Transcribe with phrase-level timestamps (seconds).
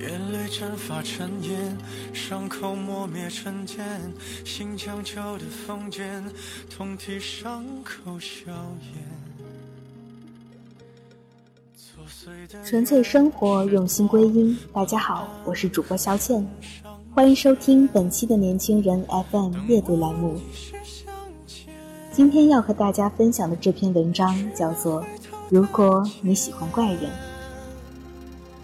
[0.00, 1.76] 眼泪蒸发成烟，
[2.12, 3.84] 伤口磨灭成茧，
[4.44, 6.24] 心将就的封建，
[6.70, 8.52] 痛替伤口消
[8.92, 9.18] 炎。
[12.64, 14.56] 纯粹生活，用心归因。
[14.72, 16.46] 大家好，我是主播肖倩，
[17.12, 20.40] 欢迎收听本期的年轻人 FM 阅读栏目。
[22.12, 25.02] 今天要和大家分享的这篇文章叫做
[25.48, 27.02] 《如果你喜欢怪人》。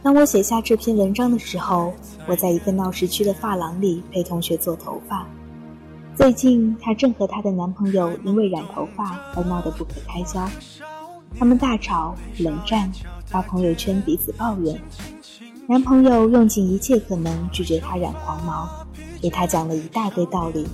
[0.04, 1.94] 当我写下这篇文章的时候，
[2.26, 5.26] 我在一个闹市区的发廊里陪同学做头发。
[6.14, 10.46] 最近，她正和她的男朋友因为染头发而闹得不可开交，
[11.38, 12.92] 他们大吵、冷战，
[13.24, 14.78] 发朋友圈彼此抱怨。
[15.66, 18.68] 男朋友用尽一切可能拒绝她染黄毛，
[19.22, 20.66] 给她讲了一大堆道理，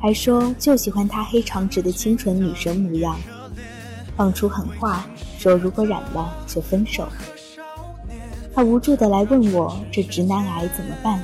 [0.00, 3.16] 还说就喜欢她黑长直的清纯女神模样，
[4.16, 5.06] 放出狠话
[5.38, 7.06] 说如果染了就分手。
[8.56, 11.22] 他无助的来问我：“这直男癌怎么办？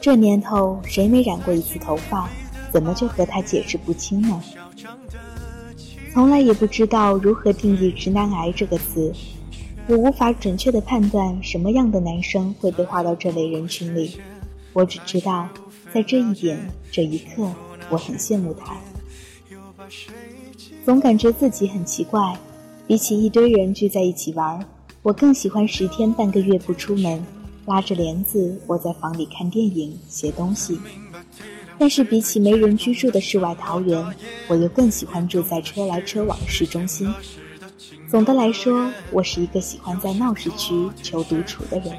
[0.00, 2.30] 这年头谁没染过一次头发？
[2.72, 4.40] 怎么就和他解释不清呢？”
[6.14, 9.12] 从来也不知道如何定义“直男癌”这个词，
[9.88, 14.16] 我无法准确的判断什么样的男生会被划到这类人群里。
[14.72, 15.48] 我只知道，
[15.92, 16.56] 在这一点、
[16.92, 17.50] 这一刻，
[17.90, 18.76] 我很羡慕他。
[20.84, 22.38] 总感觉自己很奇怪，
[22.86, 24.64] 比起一堆人聚在一起玩。
[25.04, 27.22] 我更喜欢十天半个月不出门，
[27.66, 30.80] 拉着帘子窝在房里看电影、写东西。
[31.76, 34.02] 但是比起没人居住的世外桃源，
[34.48, 37.12] 我又更喜欢住在车来车往的市中心。
[38.08, 41.92] 总的来说，我是一个喜欢在闹市区求独处的人。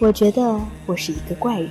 [0.00, 1.70] 我觉得我是一个怪人，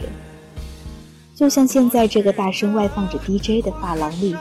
[1.34, 4.36] 就像现在这个大声外放着 DJ 的发廊里。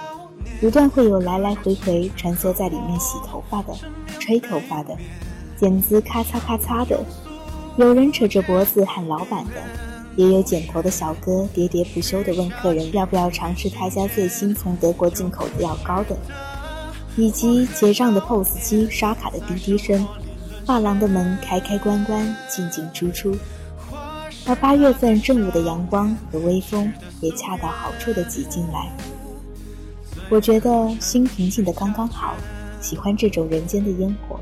[0.60, 3.72] 不断会有来来回回穿梭在里面洗头发的、
[4.18, 4.96] 吹头发的、
[5.56, 6.98] 剪子咔嚓咔嚓的，
[7.76, 9.52] 有人扯着脖子喊老板的，
[10.16, 16.16] 也有剪头的小哥喋喋不休地问客人要不要尝试他家最新从德国进口的药膏的，
[17.16, 20.04] 以及结账的 POS 机刷卡的滴滴声，
[20.66, 23.36] 发廊的门开开关关，进进出出，
[24.44, 28.90] 而八月份正午的阳光和微风也恰到好处地挤进来。
[30.30, 32.34] 我觉得心平静的刚刚好，
[32.80, 34.38] 喜欢这种人间的烟火。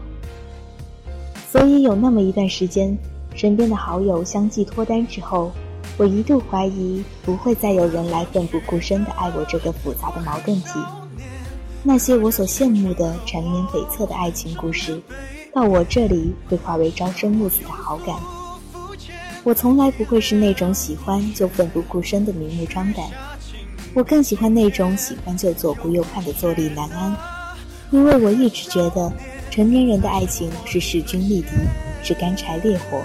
[1.48, 2.96] 所以有那么一段时间，
[3.34, 5.52] 身边的好友相继脱单之后，
[5.96, 10.70] 我一度怀疑不会再有人来奋不顾身的爱我这个复杂的矛盾体。
[11.84, 15.00] 那些我所羡慕的缠绵悱恻的爱情故事，
[15.54, 18.16] 到我这里会化为朝生暮死的好感。
[19.44, 23.06] 我从来不会是那种喜欢就奋不顾身的明目张胆。
[23.96, 27.16] 我更喜欢那种喜欢就左顾右盼的坐立难安，
[27.90, 29.10] 因为我一直觉得
[29.50, 31.48] 成年人的爱情是势均力敌，
[32.02, 33.02] 是干柴烈火，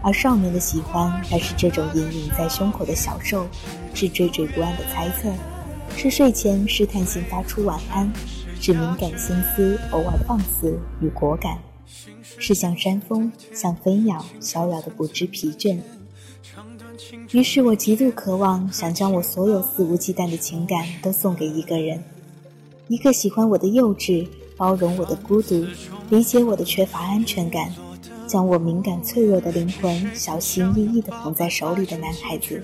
[0.00, 3.48] 而少年的喜欢还是这种隐隐在胸口的小兽，
[3.92, 5.28] 是惴惴不安的猜测，
[5.96, 8.08] 是睡前试探性发出晚安，
[8.60, 11.58] 是敏感心思偶尔放肆与果敢，
[12.38, 15.80] 是像山峰，像飞鸟逍遥的不知疲倦。
[17.30, 22.02] 于是我极度渴望，想将我所有肆无忌惮的情感都送给一个人，
[22.88, 24.26] 一个喜欢我的幼稚、
[24.56, 25.66] 包容我的孤独、
[26.10, 27.72] 理解我的缺乏安全感、
[28.26, 32.62] 将我敏感脆弱的灵魂小心翼翼地捧在手里的男孩子。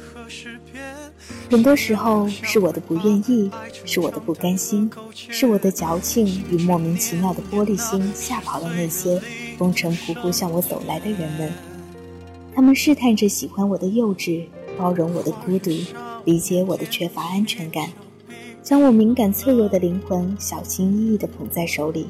[1.50, 3.50] 很多时候是我的不愿意，
[3.85, 9.20] 是我的不甘心，是我的矫情与莫名其妙的玻璃心吓跑了那些
[9.56, 11.52] 风尘仆仆向我走来的人们。
[12.54, 14.44] 他们试探着喜欢我的幼稚，
[14.78, 15.70] 包容我的孤独，
[16.24, 17.88] 理解我的缺乏安全感，
[18.62, 22.06] 将我敏感脆弱的灵魂小心翼翼地捧在手里。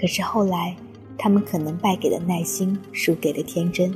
[0.00, 0.74] 可是后来，
[1.18, 3.94] 他们可能败给了耐心，输给了天真，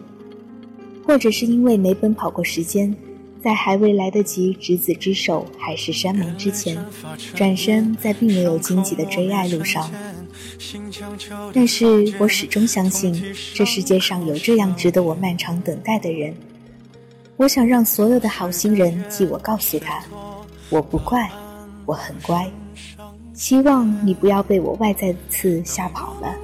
[1.06, 2.94] 或者是因为没奔跑过时间，
[3.42, 6.76] 在还未来得及执子之手，海誓山盟之前，
[7.34, 9.90] 转身在并没有荆棘的追爱路上。
[11.52, 13.14] 但是我始终相信，
[13.54, 16.34] 这世界上有这样值得我漫长等待的人。
[17.36, 20.02] 我想让所有的好心人替我告诉他，
[20.68, 21.30] 我不怪，
[21.86, 22.50] 我很乖。
[23.32, 26.34] 希望你不要被我外在的刺吓跑了，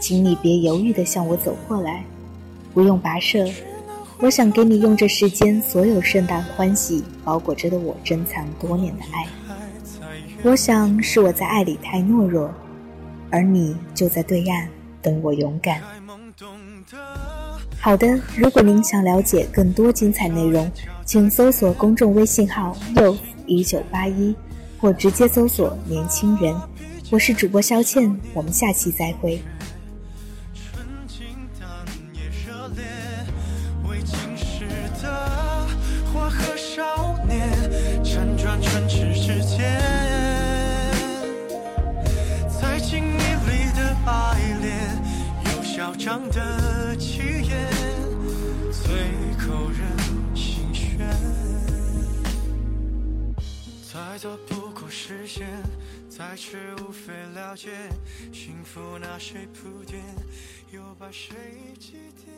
[0.00, 2.04] 请你别犹豫地向我走过来，
[2.74, 3.46] 不用跋涉。
[4.22, 9.26] 我想给你用这世间所有盛大欢喜包裹着的我珍藏多年的爱。
[10.44, 12.48] 我想是我在爱里太懦弱，
[13.30, 14.68] 而你就在对岸
[15.02, 15.82] 等我勇敢。
[17.80, 20.70] 好的，如果您想了解更多精彩内容，
[21.04, 24.32] 请搜索公众微信号又一九八一”，
[24.78, 26.54] 或直接搜索“年轻人”。
[27.10, 29.42] 我是主播肖倩，我们下期再会。
[34.04, 34.66] 今世
[35.02, 35.66] 的
[36.12, 37.48] 花和少年，
[38.02, 39.80] 辗转唇齿之间，
[42.48, 44.70] 在记忆里的爱恋，
[45.54, 47.70] 有嚣张的气焰，
[48.72, 48.84] 最
[49.38, 49.80] 扣人
[50.34, 51.08] 心弦，
[53.92, 55.46] 太多不过实现，
[56.08, 57.70] 再迟无非了解，
[58.32, 60.02] 幸福那谁铺垫，
[60.72, 61.34] 又把谁
[61.78, 62.31] 祭奠？